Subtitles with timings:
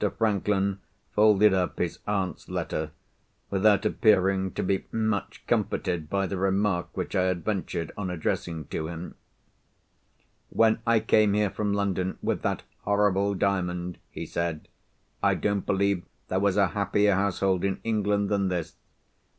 [0.17, 0.79] Franklin
[1.11, 2.89] folded up his aunt's letter,
[3.51, 8.65] without appearing to be much comforted by the remark which I had ventured on addressing
[8.73, 9.13] to him.
[10.49, 14.67] "When I came here from London with that horrible Diamond," he said,
[15.21, 18.75] "I don't believe there was a happier household in England than this.